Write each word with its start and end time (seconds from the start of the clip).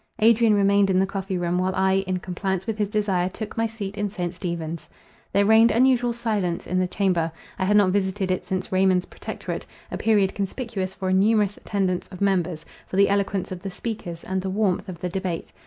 Adrian 0.17 0.55
remained 0.55 0.89
in 0.89 0.97
the 0.97 1.05
coffee 1.05 1.37
room, 1.37 1.59
while 1.59 1.75
I, 1.75 2.03
in 2.07 2.17
compliance 2.17 2.65
with 2.65 2.75
his 2.79 2.89
desire, 2.89 3.29
took 3.29 3.55
my 3.55 3.67
seat 3.67 3.99
in 3.99 4.09
St. 4.09 4.33
Stephen's. 4.33 4.89
There 5.31 5.45
reigned 5.45 5.69
unusual 5.69 6.11
silence 6.11 6.65
in 6.65 6.79
the 6.79 6.87
chamber. 6.87 7.31
I 7.59 7.65
had 7.65 7.77
not 7.77 7.91
visited 7.91 8.31
it 8.31 8.43
since 8.43 8.71
Raymond's 8.71 9.05
protectorate; 9.05 9.67
a 9.91 9.99
period 9.99 10.33
conspicuous 10.33 10.95
for 10.95 11.09
a 11.09 11.13
numerous 11.13 11.55
attendance 11.55 12.07
of 12.07 12.19
members, 12.19 12.65
for 12.87 12.95
the 12.95 13.09
eloquence 13.09 13.51
of 13.51 13.61
the 13.61 13.69
speakers, 13.69 14.23
and 14.23 14.41
the 14.41 14.49
warmth 14.49 14.89
of 14.89 14.99
the 15.01 15.09
debate. 15.09 15.53